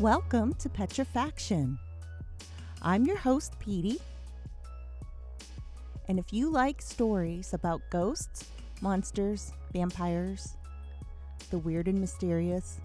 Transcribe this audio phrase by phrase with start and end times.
[0.00, 1.76] Welcome to Petrifaction.
[2.80, 3.98] I'm your host, Petey.
[6.08, 8.46] And if you like stories about ghosts,
[8.80, 10.56] monsters, vampires,
[11.50, 12.78] the weird and mysterious,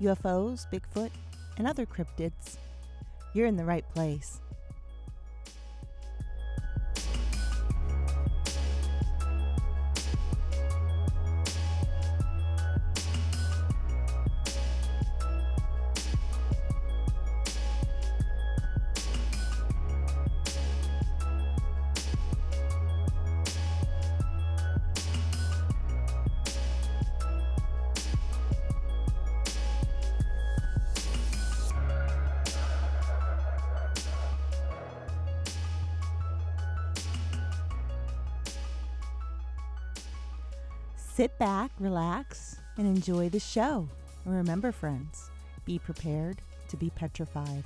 [0.00, 1.10] UFOs, Bigfoot,
[1.58, 2.56] and other cryptids,
[3.34, 4.40] you're in the right place.
[41.16, 43.88] Sit back, relax, and enjoy the show.
[44.26, 45.30] And remember, friends,
[45.64, 47.64] be prepared to be petrified.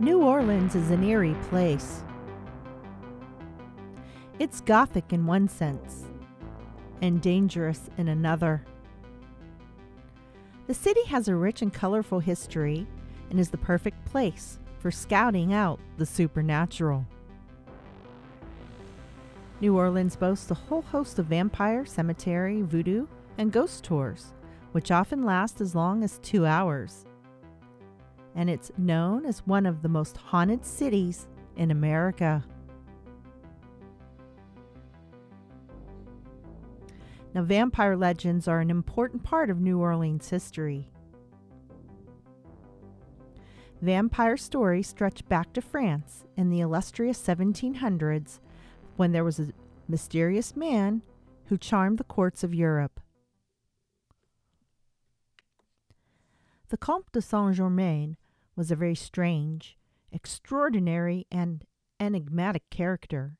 [0.00, 2.02] New Orleans is an eerie place.
[4.38, 6.06] It's gothic in one sense
[7.02, 8.64] and dangerous in another.
[10.68, 12.86] The city has a rich and colorful history
[13.28, 17.04] and is the perfect place for scouting out the supernatural.
[19.60, 23.06] New Orleans boasts a whole host of vampire, cemetery, voodoo,
[23.36, 24.32] and ghost tours,
[24.72, 27.04] which often last as long as two hours
[28.40, 32.42] and it's known as one of the most haunted cities in America.
[37.34, 40.88] Now, vampire legends are an important part of New Orleans history.
[43.82, 48.40] Vampire stories stretch back to France in the illustrious 1700s
[48.96, 49.52] when there was a
[49.86, 51.02] mysterious man
[51.48, 53.00] who charmed the courts of Europe.
[56.70, 58.16] The Comte de Saint Germain
[58.60, 59.78] was a very strange,
[60.12, 61.64] extraordinary, and
[61.98, 63.38] enigmatic character.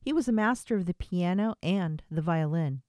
[0.00, 2.80] He was a master of the piano and the violin.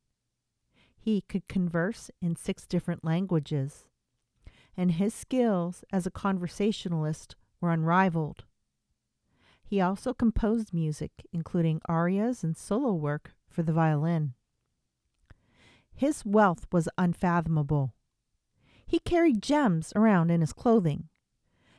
[0.97, 3.83] He could converse in six different languages,
[4.77, 8.45] and his skills as a conversationalist were unrivaled.
[9.61, 14.35] He also composed music, including arias and solo work for the violin.
[15.93, 17.93] His wealth was unfathomable.
[18.85, 21.09] He carried gems around in his clothing,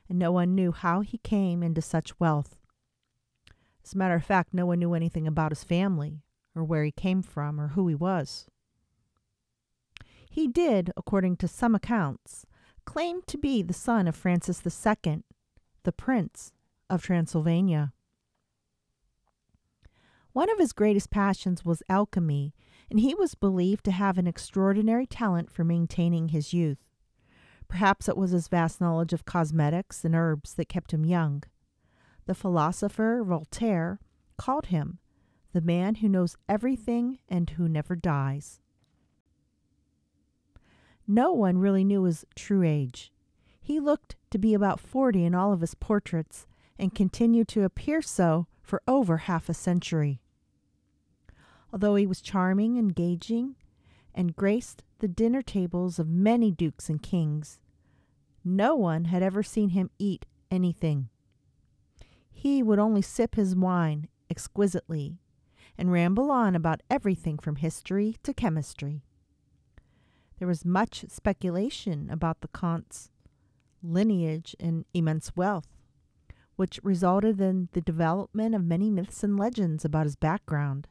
[0.08, 2.56] and no one knew how he came into such wealth.
[3.84, 6.22] As a matter of fact, no one knew anything about his family,
[6.54, 8.46] or where he came from, or who he was.
[10.30, 12.46] He did, according to some accounts,
[12.84, 15.22] claim to be the son of Francis II,
[15.84, 16.52] the Prince
[16.90, 17.92] of Transylvania.
[20.32, 22.54] One of his greatest passions was alchemy,
[22.90, 26.87] and he was believed to have an extraordinary talent for maintaining his youth.
[27.68, 31.42] Perhaps it was his vast knowledge of cosmetics and herbs that kept him young.
[32.26, 34.00] The philosopher Voltaire
[34.36, 34.98] called him
[35.52, 38.60] the man who knows everything and who never dies.
[41.06, 43.12] No one really knew his true age.
[43.60, 46.46] He looked to be about forty in all of his portraits
[46.78, 50.20] and continued to appear so for over half a century.
[51.72, 53.56] Although he was charming, engaging,
[54.14, 57.58] and graced the dinner tables of many dukes and kings.
[58.44, 61.08] No one had ever seen him eat anything.
[62.30, 65.18] He would only sip his wine exquisitely
[65.76, 69.02] and ramble on about everything from history to chemistry.
[70.38, 73.10] There was much speculation about the Comte's
[73.82, 75.68] lineage and immense wealth,
[76.56, 80.88] which resulted in the development of many myths and legends about his background.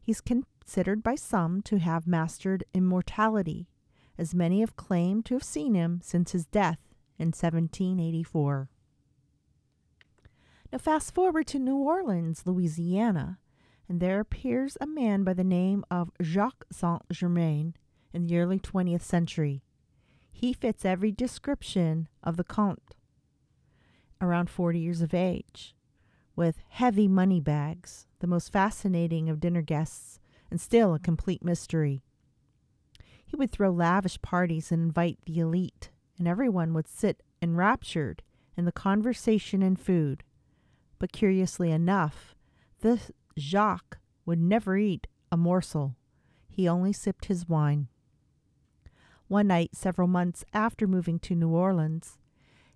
[0.00, 0.20] He's
[0.62, 3.68] considered by some to have mastered immortality,
[4.16, 8.68] as many have claimed to have seen him since his death in 1784.
[10.70, 13.38] Now, fast forward to New Orleans, Louisiana,
[13.88, 17.74] and there appears a man by the name of Jacques Saint Germain
[18.12, 19.64] in the early 20th century.
[20.30, 22.94] He fits every description of the Comte.
[24.20, 25.74] Around 40 years of age,
[26.36, 30.20] with heavy money bags, the most fascinating of dinner guests,
[30.52, 32.02] and still a complete mystery.
[33.24, 35.88] He would throw lavish parties and invite the elite,
[36.18, 38.22] and everyone would sit enraptured
[38.54, 40.24] in the conversation and food.
[40.98, 42.34] But curiously enough,
[42.82, 43.96] this Jacques
[44.26, 45.96] would never eat a morsel.
[46.50, 47.88] He only sipped his wine.
[49.28, 52.18] One night, several months after moving to New Orleans,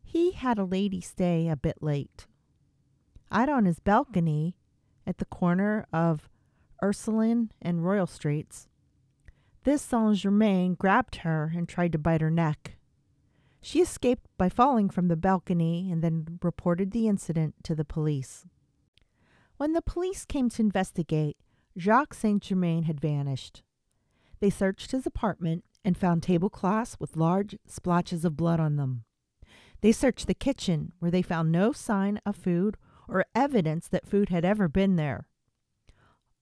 [0.02, 2.26] he had a lady stay a bit late.
[3.30, 4.56] Out on his balcony
[5.06, 6.30] at the corner of
[6.82, 8.68] Ursuline and Royal Streets,
[9.66, 12.76] this Saint Germain grabbed her and tried to bite her neck.
[13.60, 18.46] She escaped by falling from the balcony and then reported the incident to the police.
[19.56, 21.36] When the police came to investigate,
[21.76, 23.64] Jacques Saint Germain had vanished.
[24.38, 29.02] They searched his apartment and found tablecloths with large splotches of blood on them.
[29.80, 32.76] They searched the kitchen, where they found no sign of food
[33.08, 35.26] or evidence that food had ever been there.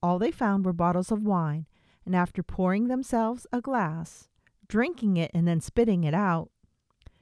[0.05, 1.65] All they found were bottles of wine,
[2.05, 4.29] and after pouring themselves a glass,
[4.69, 6.51] drinking it, and then spitting it out,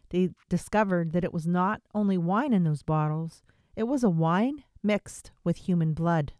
[0.09, 3.45] they discovered that it was not only wine in those bottles,
[3.77, 6.33] it was a wine mixed with human blood.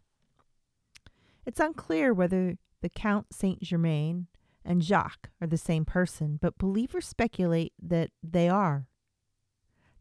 [1.45, 4.27] It's unclear whether the Count Saint Germain
[4.65, 8.89] and Jacques are the same person, but believers speculate that they are.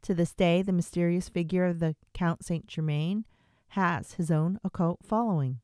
[0.03, 3.27] To this day, the mysterious figure of the Count Saint Germain
[3.69, 5.61] has his own occult following.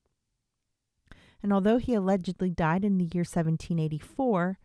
[1.42, 4.58] And although he allegedly died in the year 1784,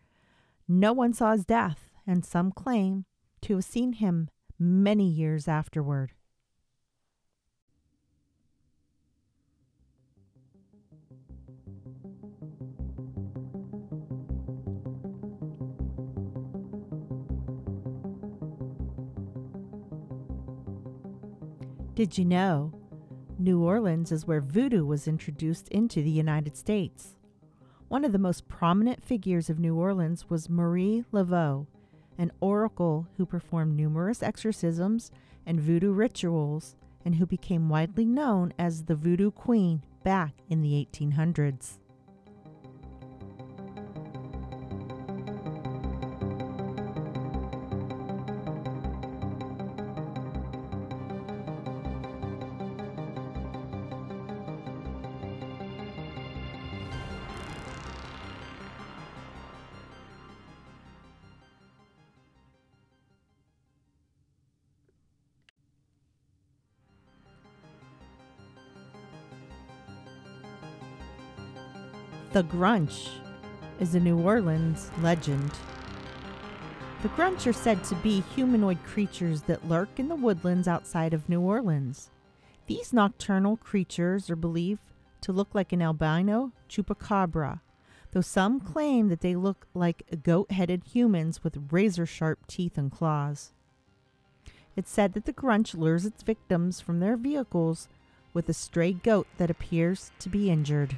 [0.67, 3.05] no one saw his death, and some claim
[3.41, 6.13] to have seen him many years afterward.
[21.95, 22.82] Did you know?
[23.43, 27.17] New Orleans is where voodoo was introduced into the United States.
[27.89, 31.67] One of the most prominent figures of New Orleans was Marie Laveau,
[32.17, 35.11] an oracle who performed numerous exorcisms
[35.45, 40.87] and voodoo rituals and who became widely known as the Voodoo Queen back in the
[40.89, 41.79] 1800s.
[72.33, 73.09] The Grunch
[73.79, 75.51] is a New Orleans legend.
[77.03, 81.29] The Grunch are said to be humanoid creatures that lurk in the woodlands outside of
[81.29, 82.09] New Orleans.
[82.65, 84.81] These nocturnal creatures are believed
[85.21, 87.61] to look like an albino chupacabra,
[88.13, 92.91] though some claim that they look like goat headed humans with razor sharp teeth and
[92.91, 93.53] claws.
[94.75, 97.89] It's said that the Grunch lures its victims from their vehicles
[98.33, 100.97] with a stray goat that appears to be injured.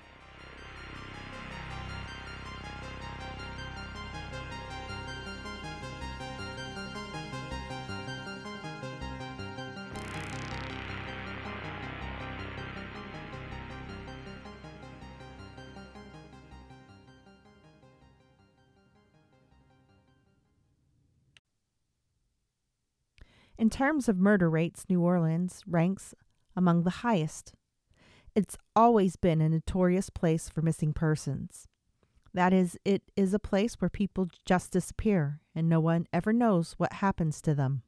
[23.57, 26.13] In terms of murder rates, New Orleans ranks
[26.55, 27.53] among the highest.
[28.35, 31.67] It's always been a notorious place for missing persons.
[32.33, 36.73] That is, it is a place where people just disappear and no one ever knows
[36.73, 37.83] what happens to them.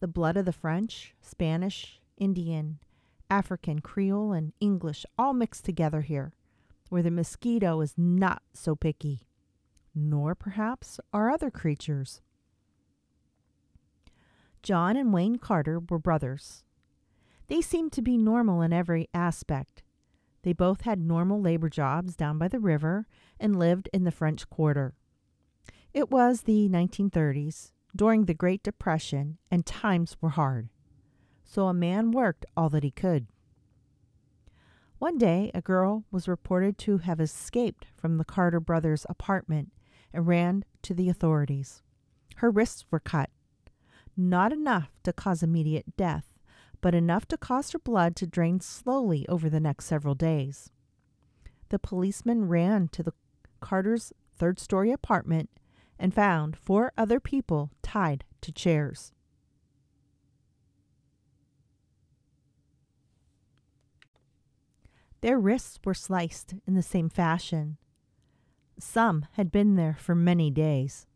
[0.00, 2.78] The blood of the French, Spanish, Indian,
[3.28, 6.32] African, Creole, and English all mixed together here,
[6.88, 9.26] where the mosquito is not so picky,
[9.94, 12.22] nor perhaps are other creatures.
[14.68, 16.62] John and Wayne Carter were brothers.
[17.46, 19.82] They seemed to be normal in every aspect.
[20.42, 23.06] They both had normal labor jobs down by the river
[23.40, 24.92] and lived in the French Quarter.
[25.94, 30.68] It was the 1930s, during the Great Depression, and times were hard.
[31.44, 33.28] So a man worked all that he could.
[34.98, 39.72] One day, a girl was reported to have escaped from the Carter brothers' apartment
[40.12, 41.82] and ran to the authorities.
[42.36, 43.30] Her wrists were cut,
[44.18, 46.34] not enough to cause immediate death,
[46.80, 50.70] but enough to cause her blood to drain slowly over the next several days.
[51.70, 53.12] The policeman ran to the
[53.60, 55.50] Carter's third story apartment
[55.98, 59.12] and found four other people tied to chairs.
[65.20, 67.76] Their wrists were sliced in the same fashion.
[68.78, 71.07] Some had been there for many days.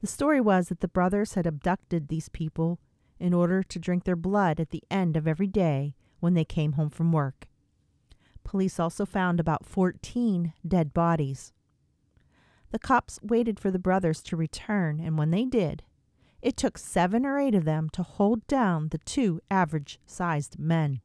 [0.00, 2.78] The story was that the brothers had abducted these people
[3.18, 6.72] in order to drink their blood at the end of every day when they came
[6.72, 7.48] home from work.
[8.44, 11.52] Police also found about 14 dead bodies.
[12.70, 15.82] The cops waited for the brothers to return, and when they did,
[16.40, 21.00] it took seven or eight of them to hold down the two average sized men.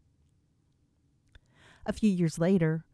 [1.85, 2.85] A few years later,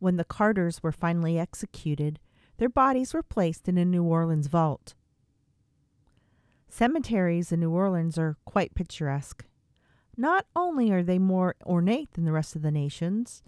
[0.00, 2.18] when the Carters were finally executed,
[2.58, 4.94] their bodies were placed in a New Orleans vault.
[6.76, 9.44] Cemeteries in New Orleans are quite picturesque.
[10.16, 13.44] Not only are they more ornate than the rest of the nations,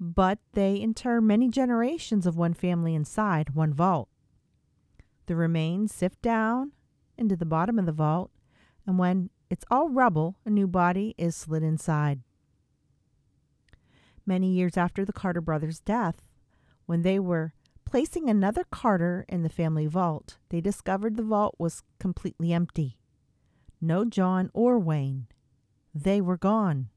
[0.00, 4.08] but they inter many generations of one family inside one vault.
[5.26, 6.72] The remains sift down
[7.18, 8.30] into the bottom of the vault,
[8.86, 12.20] and when it's all rubble, a new body is slid inside.
[14.24, 16.30] Many years after the Carter brothers' death,
[16.86, 17.52] when they were
[17.90, 22.96] placing another Carter in the family vault, they discovered the vault was completely empty.
[23.80, 25.26] No John or Wayne.
[25.92, 26.90] They were gone.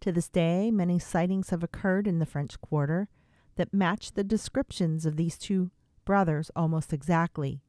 [0.00, 3.08] To this day, many sightings have occurred in the French Quarter
[3.54, 5.70] that match the descriptions of these two
[6.04, 7.60] brothers almost exactly.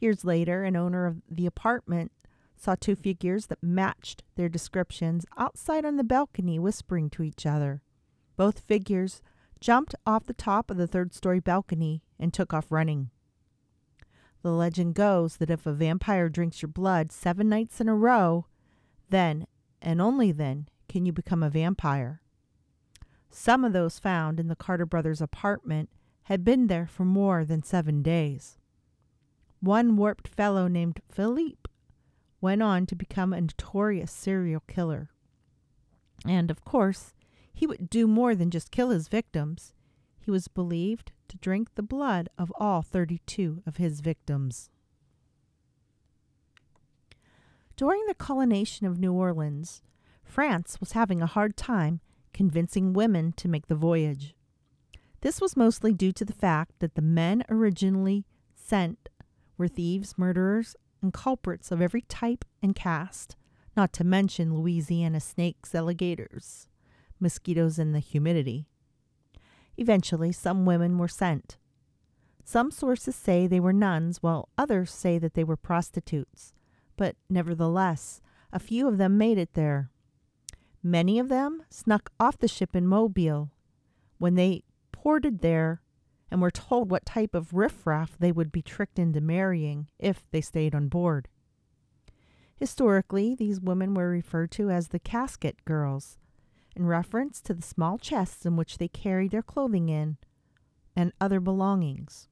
[0.00, 2.12] Years later, an owner of the apartment
[2.56, 7.82] saw two figures that matched their descriptions outside on the balcony whispering to each other.
[8.36, 9.20] Both figures
[9.60, 13.10] jumped off the top of the third story balcony and took off running.
[14.42, 18.46] The legend goes that if a vampire drinks your blood seven nights in a row,
[19.08, 19.46] then,
[19.80, 22.20] and only then, can you become a vampire.
[23.30, 25.88] Some of those found in the Carter brothers' apartment
[26.24, 28.58] had been there for more than seven days.
[29.60, 31.70] One warped fellow named Philippe
[32.40, 35.10] went on to become a notorious serial killer.
[36.26, 37.14] And, of course,
[37.54, 39.72] he would do more than just kill his victims.
[40.20, 44.70] He was believed to drink the blood of all 32 of his victims.
[47.76, 49.82] During the colonization of New Orleans,
[50.24, 52.00] France was having a hard time
[52.32, 54.34] convincing women to make the voyage.
[55.20, 59.08] This was mostly due to the fact that the men originally sent
[59.56, 63.36] were thieves, murderers, and culprits of every type and caste,
[63.76, 66.68] not to mention Louisiana snakes, alligators,
[67.20, 68.66] mosquitoes, and the humidity.
[69.76, 71.56] Eventually, some women were sent.
[72.44, 76.52] Some sources say they were nuns, while others say that they were prostitutes.
[76.96, 78.20] But nevertheless,
[78.52, 79.90] a few of them made it there.
[80.82, 83.50] Many of them snuck off the ship in Mobile.
[84.18, 85.82] When they ported there
[86.30, 90.40] and were told what type of riffraff they would be tricked into marrying if they
[90.40, 91.28] stayed on board.
[92.56, 96.18] Historically, these women were referred to as the casket girls,
[96.76, 100.16] in reference to the small chests in which they carried their clothing in
[100.96, 102.28] and other belongings.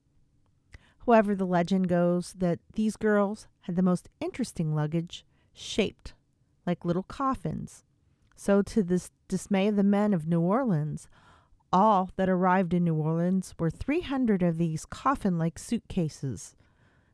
[1.05, 6.13] However, the legend goes that these girls had the most interesting luggage, shaped
[6.65, 7.83] like little coffins.
[8.35, 11.07] So, to the dismay of the men of New Orleans,
[11.71, 16.55] all that arrived in New Orleans were 300 of these coffin like suitcases.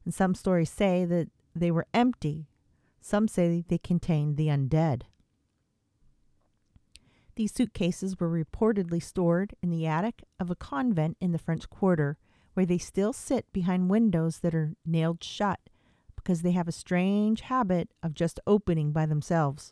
[0.06, 2.48] And some stories say that they were empty,
[3.02, 5.04] some say they contained the undead.
[7.40, 12.18] These suitcases were reportedly stored in the attic of a convent in the French Quarter,
[12.54, 15.62] where they still sit behind windows that are nailed shut
[16.18, 19.72] because they have a strange habit of just opening by themselves.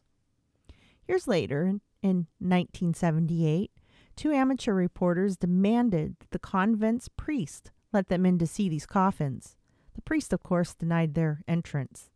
[1.09, 3.69] Years later, in 1978,
[4.15, 9.57] two amateur reporters demanded that the convent's priest let them in to see these coffins.
[9.93, 12.11] The priest, of course, denied their entrance.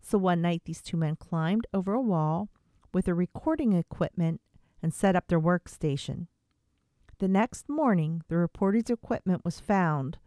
[0.00, 2.48] So one night, these two men climbed over a wall
[2.92, 4.40] with their recording equipment
[4.82, 6.26] and set up their workstation.
[7.18, 10.18] The next morning, the reporter's equipment was found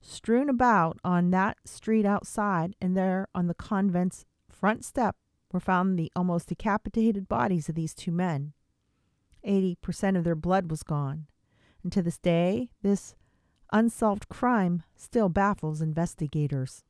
[0.00, 5.16] strewn about on that street outside, and there on the convent's front step
[5.52, 8.52] were found the almost decapitated bodies of these two men.
[9.46, 11.26] 80% of their blood was gone,
[11.82, 13.14] and to this day, this
[13.72, 16.84] unsolved crime still baffles investigators.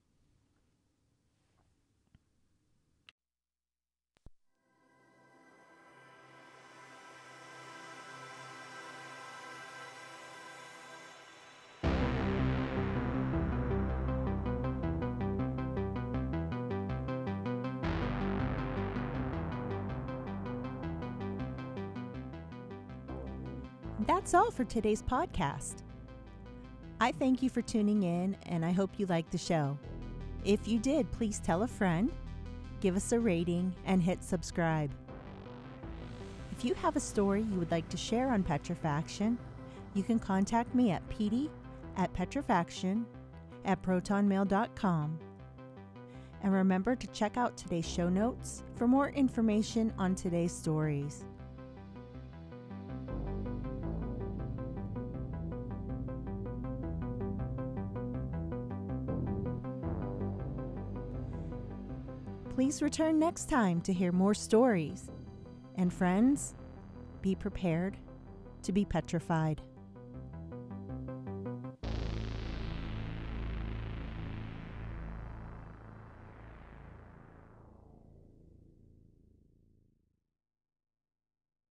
[24.06, 25.82] That's all for today's podcast.
[27.00, 29.78] I thank you for tuning in and I hope you liked the show.
[30.44, 32.11] If you did, please tell a friend,
[32.80, 34.90] give us a rating, and hit subscribe.
[36.50, 39.37] If you have a story you would like to share on Petrifaction,
[39.94, 41.49] you can contact me at Petey
[41.97, 43.04] at petrifaction
[43.64, 45.18] at protonmail.com.
[46.42, 51.25] And remember to check out today's show notes for more information on today's stories.
[62.62, 65.11] Please return next time to hear more stories.
[65.75, 66.54] And friends,
[67.21, 67.97] be prepared
[68.62, 69.61] to be petrified.